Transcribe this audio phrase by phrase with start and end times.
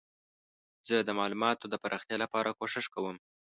[0.87, 3.15] زه د معلوماتو د پراختیا لپاره کوښښ کوم.